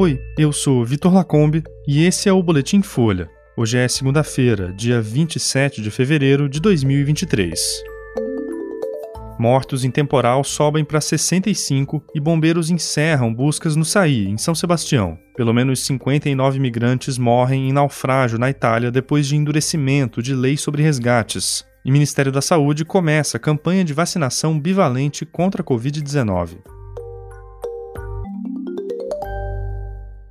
Oi, 0.00 0.22
eu 0.38 0.52
sou 0.52 0.84
Vitor 0.84 1.12
Lacombe 1.12 1.64
e 1.84 2.04
esse 2.04 2.28
é 2.28 2.32
o 2.32 2.40
Boletim 2.40 2.82
Folha. 2.82 3.28
Hoje 3.56 3.78
é 3.78 3.88
segunda-feira, 3.88 4.72
dia 4.72 5.02
27 5.02 5.82
de 5.82 5.90
fevereiro 5.90 6.48
de 6.48 6.60
2023. 6.60 7.58
Mortos 9.40 9.82
em 9.82 9.90
temporal 9.90 10.44
sobem 10.44 10.84
para 10.84 11.00
65 11.00 12.00
e 12.14 12.20
bombeiros 12.20 12.70
encerram 12.70 13.34
buscas 13.34 13.74
no 13.74 13.84
Saí, 13.84 14.28
em 14.28 14.38
São 14.38 14.54
Sebastião. 14.54 15.18
Pelo 15.36 15.52
menos 15.52 15.80
59 15.80 16.60
migrantes 16.60 17.18
morrem 17.18 17.68
em 17.68 17.72
naufrágio 17.72 18.38
na 18.38 18.48
Itália 18.48 18.92
depois 18.92 19.26
de 19.26 19.34
endurecimento 19.34 20.22
de 20.22 20.32
lei 20.32 20.56
sobre 20.56 20.80
resgates. 20.80 21.64
E 21.84 21.90
Ministério 21.90 22.30
da 22.30 22.40
Saúde 22.40 22.84
começa 22.84 23.36
campanha 23.36 23.82
de 23.82 23.94
vacinação 23.94 24.60
bivalente 24.60 25.26
contra 25.26 25.60
a 25.60 25.64
Covid-19. 25.64 26.77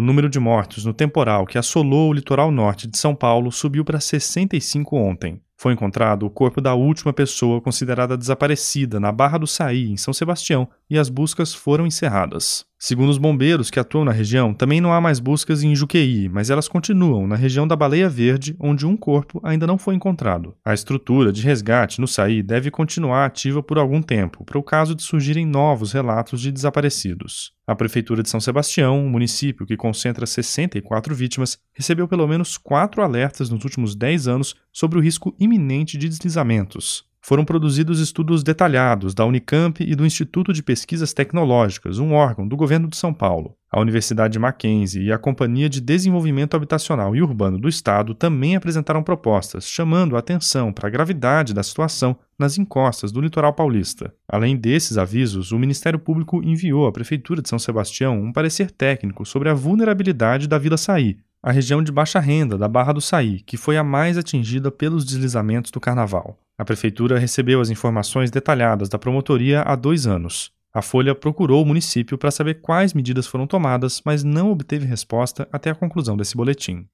O 0.00 0.02
número 0.02 0.30
de 0.30 0.40
mortos 0.40 0.86
no 0.86 0.94
temporal 0.94 1.44
que 1.44 1.58
assolou 1.58 2.08
o 2.08 2.12
litoral 2.14 2.50
norte 2.50 2.86
de 2.86 2.96
São 2.96 3.14
Paulo 3.14 3.52
subiu 3.52 3.84
para 3.84 4.00
65 4.00 4.96
ontem. 4.96 5.42
Foi 5.58 5.74
encontrado 5.74 6.24
o 6.24 6.30
corpo 6.30 6.58
da 6.58 6.72
última 6.72 7.12
pessoa 7.12 7.60
considerada 7.60 8.16
desaparecida 8.16 8.98
na 8.98 9.12
Barra 9.12 9.36
do 9.36 9.46
Saí, 9.46 9.90
em 9.90 9.98
São 9.98 10.14
Sebastião, 10.14 10.66
e 10.88 10.98
as 10.98 11.10
buscas 11.10 11.52
foram 11.52 11.86
encerradas. 11.86 12.64
Segundo 12.82 13.10
os 13.10 13.18
bombeiros 13.18 13.68
que 13.68 13.78
atuam 13.78 14.06
na 14.06 14.10
região, 14.10 14.54
também 14.54 14.80
não 14.80 14.90
há 14.90 15.02
mais 15.02 15.20
buscas 15.20 15.62
em 15.62 15.76
Juqueí, 15.76 16.30
mas 16.30 16.48
elas 16.48 16.66
continuam 16.66 17.26
na 17.26 17.36
região 17.36 17.68
da 17.68 17.76
Baleia 17.76 18.08
Verde, 18.08 18.56
onde 18.58 18.86
um 18.86 18.96
corpo 18.96 19.38
ainda 19.44 19.66
não 19.66 19.76
foi 19.76 19.94
encontrado. 19.94 20.56
A 20.64 20.72
estrutura 20.72 21.30
de 21.30 21.42
resgate 21.42 22.00
no 22.00 22.08
Saí 22.08 22.42
deve 22.42 22.70
continuar 22.70 23.26
ativa 23.26 23.62
por 23.62 23.78
algum 23.78 24.00
tempo, 24.00 24.46
para 24.46 24.58
o 24.58 24.62
caso 24.62 24.94
de 24.94 25.02
surgirem 25.02 25.44
novos 25.44 25.92
relatos 25.92 26.40
de 26.40 26.50
desaparecidos. 26.50 27.52
A 27.66 27.74
Prefeitura 27.74 28.22
de 28.22 28.30
São 28.30 28.40
Sebastião, 28.40 28.98
um 28.98 29.10
município 29.10 29.66
que 29.66 29.76
concentra 29.76 30.24
64 30.24 31.14
vítimas, 31.14 31.58
recebeu 31.74 32.08
pelo 32.08 32.26
menos 32.26 32.56
quatro 32.56 33.02
alertas 33.02 33.50
nos 33.50 33.62
últimos 33.62 33.94
10 33.94 34.26
anos 34.26 34.56
sobre 34.72 34.98
o 34.98 35.02
risco 35.02 35.36
iminente 35.38 35.98
de 35.98 36.08
deslizamentos 36.08 37.09
foram 37.20 37.44
produzidos 37.44 38.00
estudos 38.00 38.42
detalhados 38.42 39.14
da 39.14 39.24
Unicamp 39.24 39.82
e 39.82 39.94
do 39.94 40.06
Instituto 40.06 40.52
de 40.52 40.62
Pesquisas 40.62 41.12
Tecnológicas, 41.12 41.98
um 41.98 42.12
órgão 42.12 42.48
do 42.48 42.56
governo 42.56 42.88
de 42.88 42.96
São 42.96 43.12
Paulo. 43.12 43.54
A 43.70 43.78
Universidade 43.78 44.38
Mackenzie 44.38 45.04
e 45.04 45.12
a 45.12 45.18
Companhia 45.18 45.68
de 45.68 45.80
Desenvolvimento 45.80 46.56
Habitacional 46.56 47.14
e 47.14 47.22
Urbano 47.22 47.58
do 47.58 47.68
Estado 47.68 48.14
também 48.14 48.56
apresentaram 48.56 49.02
propostas, 49.02 49.68
chamando 49.68 50.16
a 50.16 50.18
atenção 50.18 50.72
para 50.72 50.88
a 50.88 50.90
gravidade 50.90 51.54
da 51.54 51.62
situação 51.62 52.16
nas 52.38 52.58
encostas 52.58 53.12
do 53.12 53.20
litoral 53.20 53.52
paulista. 53.52 54.12
Além 54.26 54.56
desses 54.56 54.98
avisos, 54.98 55.52
o 55.52 55.58
Ministério 55.58 56.00
Público 56.00 56.42
enviou 56.42 56.86
à 56.86 56.92
Prefeitura 56.92 57.42
de 57.42 57.48
São 57.48 57.58
Sebastião 57.58 58.20
um 58.20 58.32
parecer 58.32 58.70
técnico 58.70 59.24
sobre 59.24 59.48
a 59.48 59.54
vulnerabilidade 59.54 60.48
da 60.48 60.58
Vila 60.58 60.76
Saí, 60.76 61.18
a 61.42 61.50
região 61.50 61.82
de 61.82 61.90
baixa 61.90 62.20
renda 62.20 62.58
da 62.58 62.68
Barra 62.68 62.92
do 62.92 63.00
Saí, 63.00 63.40
que 63.40 63.56
foi 63.56 63.76
a 63.76 63.84
mais 63.84 64.18
atingida 64.18 64.70
pelos 64.70 65.04
deslizamentos 65.04 65.70
do 65.70 65.80
carnaval. 65.80 66.38
A 66.58 66.64
prefeitura 66.64 67.18
recebeu 67.18 67.60
as 67.60 67.70
informações 67.70 68.30
detalhadas 68.30 68.88
da 68.88 68.98
promotoria 68.98 69.62
há 69.62 69.74
dois 69.74 70.06
anos. 70.06 70.52
A 70.72 70.82
Folha 70.82 71.14
procurou 71.14 71.62
o 71.62 71.66
município 71.66 72.18
para 72.18 72.30
saber 72.30 72.60
quais 72.60 72.94
medidas 72.94 73.26
foram 73.26 73.46
tomadas, 73.46 74.02
mas 74.04 74.22
não 74.22 74.52
obteve 74.52 74.86
resposta 74.86 75.48
até 75.50 75.70
a 75.70 75.74
conclusão 75.74 76.16
desse 76.16 76.36
boletim. 76.36 76.86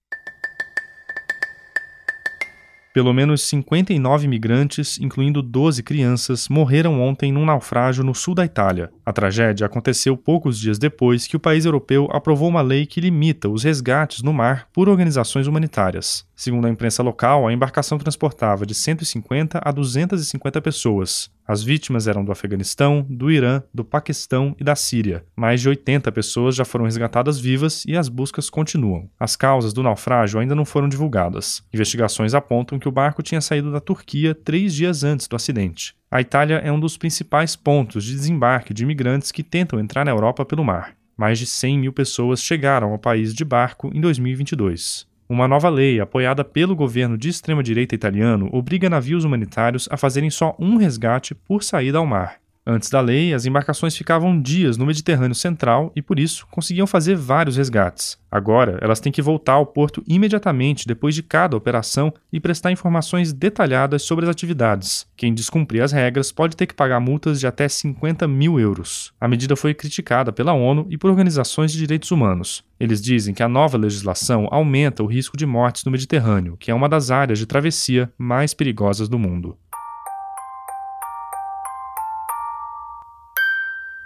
Pelo 2.97 3.12
menos 3.12 3.42
59 3.42 4.27
migrantes, 4.27 4.98
incluindo 4.98 5.42
12 5.42 5.83
crianças, 5.83 6.48
morreram 6.48 6.98
ontem 6.98 7.30
num 7.30 7.44
naufrágio 7.44 8.02
no 8.02 8.14
sul 8.14 8.34
da 8.34 8.42
Itália. 8.42 8.91
A 9.05 9.12
tragédia 9.12 9.66
aconteceu 9.66 10.16
poucos 10.16 10.58
dias 10.58 10.78
depois 10.78 11.27
que 11.27 11.36
o 11.36 11.39
país 11.39 11.67
europeu 11.67 12.08
aprovou 12.11 12.48
uma 12.48 12.62
lei 12.62 12.86
que 12.86 12.98
limita 12.98 13.50
os 13.50 13.64
resgates 13.64 14.22
no 14.22 14.33
mar 14.33 14.67
por 14.72 14.89
organizações 14.89 15.47
humanitárias. 15.47 16.27
Segundo 16.34 16.69
a 16.69 16.70
imprensa 16.70 17.02
local, 17.02 17.47
a 17.47 17.52
embarcação 17.52 17.98
transportava 17.98 18.64
de 18.64 18.73
150 18.73 19.61
a 19.62 19.70
250 19.70 20.62
pessoas. 20.62 21.30
As 21.46 21.62
vítimas 21.62 22.08
eram 22.08 22.24
do 22.24 22.33
Afeganistão, 22.33 23.07
do 23.08 23.30
Irã, 23.30 23.62
do 23.73 23.84
Paquistão 23.84 24.57
e 24.58 24.64
da 24.64 24.74
Síria. 24.74 25.24
Mais 25.36 25.61
de 25.61 25.68
80 25.68 26.11
pessoas 26.11 26.57
já 26.57 26.64
foram 26.64 26.86
resgatadas 26.86 27.39
vivas 27.39 27.84
e 27.86 27.96
as 27.96 28.08
buscas 28.08 28.51
continuam. 28.51 29.08
As 29.18 29.36
causas 29.36 29.73
do 29.73 29.83
naufrágio 29.83 30.40
ainda 30.40 30.55
não 30.55 30.64
foram 30.64 30.89
divulgadas. 30.89 31.62
Investigações 31.73 32.35
apontam 32.35 32.79
que 32.79 32.89
o 32.89 32.92
barco 32.92 33.23
tinha 33.23 33.40
saído 33.40 33.70
da 33.70 33.80
Turquia 33.80 34.35
três 34.35 34.74
dias 34.74 35.05
antes 35.05 35.29
do 35.29 35.36
acidente. 35.36 35.95
A 36.11 36.20
Itália 36.20 36.56
é 36.56 36.73
um 36.73 36.80
dos 36.80 36.96
principais 36.96 37.55
pontos 37.55 38.05
de 38.05 38.14
desembarque 38.14 38.74
de 38.74 38.83
imigrantes 38.83 39.30
que 39.30 39.42
tentam 39.42 39.79
entrar 39.79 40.05
na 40.05 40.11
Europa 40.11 40.45
pelo 40.45 40.64
mar. 40.64 40.96
Mais 41.17 41.39
de 41.39 41.46
100 41.46 41.79
mil 41.79 41.92
pessoas 41.92 42.42
chegaram 42.42 42.90
ao 42.90 42.98
país 42.98 43.33
de 43.33 43.45
barco 43.45 43.90
em 43.95 44.01
2022. 44.01 45.06
Uma 45.29 45.48
nova 45.48 45.69
lei, 45.69 46.01
apoiada 46.01 46.45
pelo 46.45 46.77
governo 46.77 47.19
de 47.19 47.29
extrema-direita 47.29 47.95
italiano, 47.97 48.48
obriga 48.53 48.89
navios 48.89 49.25
humanitários 49.25 49.89
a 49.91 49.97
fazerem 49.97 50.31
só 50.31 50.55
um 50.59 50.77
resgate 50.77 51.35
por 51.35 51.64
saída 51.64 51.98
ao 51.98 52.07
mar. 52.07 52.45
Antes 52.69 52.91
da 52.91 53.01
lei, 53.01 53.33
as 53.33 53.47
embarcações 53.47 53.97
ficavam 53.97 54.43
dias 54.43 54.77
no 54.77 54.85
Mediterrâneo 54.85 55.37
Central 55.37 55.93
e, 55.95 56.03
por 56.03 56.19
isso, 56.19 56.49
conseguiam 56.51 56.85
fazer 56.85 57.15
vários 57.15 57.57
resgates. 57.57 58.19
Agora, 58.29 58.77
elas 58.83 58.99
têm 58.99 59.13
que 59.13 59.23
voltar 59.23 59.53
ao 59.53 59.65
porto 59.65 60.03
imediatamente 60.07 60.85
depois 60.85 61.15
de 61.15 61.23
cada 61.23 61.57
operação 61.57 62.13
e 62.33 62.41
prestar 62.41 62.73
informações 62.73 63.33
detalhadas 63.33 64.03
sobre 64.03 64.25
as 64.25 64.31
atividades. 64.31 65.07
Quem 65.17 65.33
descumprir 65.33 65.81
as 65.81 65.93
regras 65.93 66.33
pode 66.33 66.57
ter 66.57 66.67
que 66.67 66.75
pagar 66.75 66.99
multas 66.99 67.39
de 67.39 67.47
até 67.47 67.69
50 67.69 68.27
mil 68.27 68.59
euros. 68.59 69.13
A 69.21 69.29
medida 69.29 69.55
foi 69.55 69.73
criticada 69.73 70.33
pela 70.33 70.53
ONU 70.53 70.89
e 70.91 70.98
por 70.98 71.09
organizações 71.09 71.71
de 71.71 71.79
direitos 71.79 72.11
humanos. 72.11 72.65
Eles 72.81 73.01
dizem 73.01 73.33
que 73.33 73.45
a 73.45 73.48
nova 73.48 73.79
legislação 73.79 74.48
aumenta 74.51 75.05
o 75.05 75.07
risco 75.07 75.37
de 75.37 75.47
mortes 75.47 75.85
no 75.85 75.93
Mediterrâneo, 75.93 76.57
que 76.59 76.71
é 76.71 76.75
uma 76.75 76.89
das 76.89 77.13
áreas 77.13 77.39
de 77.39 77.47
travessia 77.47 78.13
mais 78.19 78.53
perigosas 78.53 79.09
do 79.09 79.19
mundo. 79.19 79.57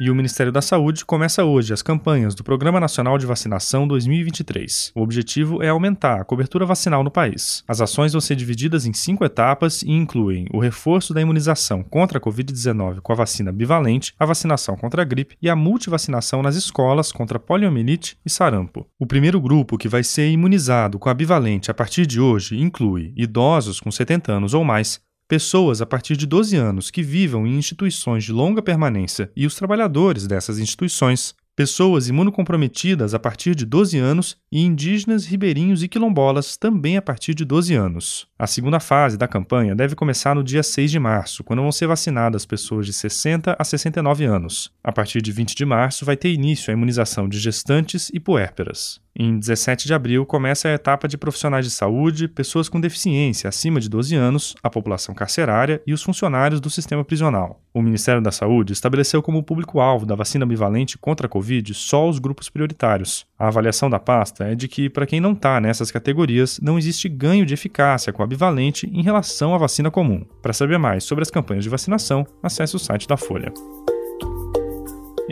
E 0.02 0.10
o 0.10 0.14
Ministério 0.14 0.50
da 0.50 0.62
Saúde 0.62 1.04
começa 1.04 1.44
hoje 1.44 1.74
as 1.74 1.82
campanhas 1.82 2.34
do 2.34 2.42
Programa 2.42 2.80
Nacional 2.80 3.18
de 3.18 3.26
Vacinação 3.26 3.86
2023. 3.86 4.92
O 4.94 5.02
objetivo 5.02 5.62
é 5.62 5.68
aumentar 5.68 6.22
a 6.22 6.24
cobertura 6.24 6.64
vacinal 6.64 7.04
no 7.04 7.10
país. 7.10 7.62
As 7.68 7.82
ações 7.82 8.12
vão 8.12 8.20
ser 8.22 8.34
divididas 8.34 8.86
em 8.86 8.94
cinco 8.94 9.26
etapas 9.26 9.82
e 9.82 9.90
incluem 9.90 10.46
o 10.54 10.58
reforço 10.58 11.12
da 11.12 11.20
imunização 11.20 11.82
contra 11.82 12.16
a 12.16 12.20
Covid-19 12.20 13.02
com 13.02 13.12
a 13.12 13.16
vacina 13.16 13.52
bivalente, 13.52 14.14
a 14.18 14.24
vacinação 14.24 14.74
contra 14.74 15.02
a 15.02 15.04
gripe 15.04 15.36
e 15.42 15.50
a 15.50 15.54
multivacinação 15.54 16.42
nas 16.42 16.56
escolas 16.56 17.12
contra 17.12 17.38
poliomielite 17.38 18.16
e 18.24 18.30
sarampo. 18.30 18.86
O 18.98 19.06
primeiro 19.06 19.38
grupo 19.38 19.76
que 19.76 19.86
vai 19.86 20.02
ser 20.02 20.30
imunizado 20.30 20.98
com 20.98 21.10
a 21.10 21.14
bivalente 21.14 21.70
a 21.70 21.74
partir 21.74 22.06
de 22.06 22.18
hoje 22.18 22.58
inclui 22.58 23.12
idosos 23.14 23.78
com 23.78 23.90
70 23.90 24.32
anos 24.32 24.54
ou 24.54 24.64
mais, 24.64 24.98
pessoas 25.30 25.80
a 25.80 25.86
partir 25.86 26.16
de 26.16 26.26
12 26.26 26.56
anos 26.56 26.90
que 26.90 27.04
vivam 27.04 27.46
em 27.46 27.56
instituições 27.56 28.24
de 28.24 28.32
longa 28.32 28.60
permanência 28.60 29.30
e 29.36 29.46
os 29.46 29.54
trabalhadores 29.54 30.26
dessas 30.26 30.58
instituições, 30.58 31.36
pessoas 31.54 32.08
imunocomprometidas 32.08 33.14
a 33.14 33.18
partir 33.20 33.54
de 33.54 33.64
12 33.64 33.96
anos 33.96 34.36
e 34.50 34.60
indígenas, 34.64 35.24
ribeirinhos 35.24 35.84
e 35.84 35.88
quilombolas 35.88 36.56
também 36.56 36.96
a 36.96 37.02
partir 37.02 37.32
de 37.32 37.44
12 37.44 37.74
anos. 37.76 38.26
A 38.36 38.48
segunda 38.48 38.80
fase 38.80 39.16
da 39.16 39.28
campanha 39.28 39.72
deve 39.72 39.94
começar 39.94 40.34
no 40.34 40.42
dia 40.42 40.64
6 40.64 40.90
de 40.90 40.98
março, 40.98 41.44
quando 41.44 41.62
vão 41.62 41.70
ser 41.70 41.86
vacinadas 41.86 42.44
pessoas 42.44 42.84
de 42.84 42.92
60 42.92 43.54
a 43.56 43.62
69 43.62 44.24
anos. 44.24 44.72
A 44.82 44.90
partir 44.90 45.22
de 45.22 45.30
20 45.30 45.54
de 45.54 45.64
março 45.64 46.04
vai 46.04 46.16
ter 46.16 46.32
início 46.32 46.72
a 46.72 46.74
imunização 46.74 47.28
de 47.28 47.38
gestantes 47.38 48.10
e 48.12 48.18
puérperas. 48.18 49.00
Em 49.14 49.38
17 49.38 49.86
de 49.86 49.94
abril 49.94 50.24
começa 50.24 50.68
a 50.68 50.72
etapa 50.72 51.08
de 51.08 51.18
profissionais 51.18 51.64
de 51.64 51.70
saúde, 51.70 52.28
pessoas 52.28 52.68
com 52.68 52.80
deficiência 52.80 53.48
acima 53.48 53.80
de 53.80 53.88
12 53.88 54.14
anos, 54.14 54.54
a 54.62 54.70
população 54.70 55.14
carcerária 55.14 55.82
e 55.86 55.92
os 55.92 56.02
funcionários 56.02 56.60
do 56.60 56.70
sistema 56.70 57.04
prisional. 57.04 57.60
O 57.74 57.82
Ministério 57.82 58.22
da 58.22 58.32
Saúde 58.32 58.72
estabeleceu 58.72 59.22
como 59.22 59.42
público-alvo 59.42 60.06
da 60.06 60.14
vacina 60.14 60.46
bivalente 60.46 60.96
contra 60.98 61.26
a 61.26 61.30
Covid 61.30 61.74
só 61.74 62.08
os 62.08 62.18
grupos 62.18 62.48
prioritários. 62.48 63.26
A 63.38 63.48
avaliação 63.48 63.90
da 63.90 63.98
pasta 63.98 64.44
é 64.44 64.54
de 64.54 64.68
que, 64.68 64.88
para 64.88 65.06
quem 65.06 65.20
não 65.20 65.32
está 65.32 65.60
nessas 65.60 65.90
categorias, 65.90 66.60
não 66.60 66.78
existe 66.78 67.08
ganho 67.08 67.46
de 67.46 67.54
eficácia 67.54 68.12
com 68.12 68.22
a 68.22 68.26
bivalente 68.26 68.88
em 68.92 69.02
relação 69.02 69.54
à 69.54 69.58
vacina 69.58 69.90
comum. 69.90 70.24
Para 70.42 70.52
saber 70.52 70.78
mais 70.78 71.04
sobre 71.04 71.22
as 71.22 71.30
campanhas 71.30 71.64
de 71.64 71.70
vacinação, 71.70 72.26
acesse 72.42 72.76
o 72.76 72.78
site 72.78 73.06
da 73.06 73.16
Folha. 73.16 73.52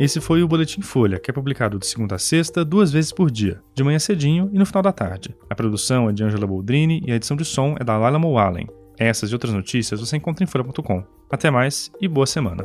Esse 0.01 0.21
foi 0.21 0.45
o 0.45 0.47
Boletim 0.47 0.81
Folha, 0.81 1.19
que 1.19 1.29
é 1.29 1.35
publicado 1.35 1.77
de 1.77 1.85
segunda 1.85 2.15
a 2.15 2.19
sexta, 2.21 2.65
duas 2.65 2.93
vezes 2.93 3.11
por 3.11 3.33
dia, 3.33 3.61
de 3.75 3.83
manhã 3.83 3.99
cedinho 3.99 4.49
e 4.53 4.57
no 4.57 4.65
final 4.65 4.81
da 4.81 4.93
tarde. 4.93 5.35
A 5.51 5.57
produção 5.57 6.09
é 6.09 6.13
de 6.13 6.23
Angela 6.23 6.47
Boldrini 6.47 7.03
e 7.05 7.11
a 7.11 7.17
edição 7.17 7.37
de 7.37 7.45
som 7.45 7.75
é 7.81 7.83
da 7.83 7.99
Lala 7.99 8.17
Moalen. 8.17 8.69
Essas 8.97 9.29
e 9.31 9.35
outras 9.35 9.53
notícias 9.53 9.99
você 9.99 10.17
encontra 10.17 10.45
em 10.45 10.47
folha.com. 10.47 11.03
Até 11.29 11.51
mais 11.51 11.91
e 12.01 12.07
boa 12.07 12.27
semana. 12.27 12.65